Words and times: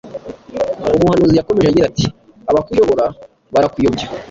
umuhanuzi 0.97 1.33
yakomeje 1.37 1.67
agira 1.69 1.85
ati 1.91 2.05
abakuyobora 2.49 3.05
barakuyobya 3.53 4.07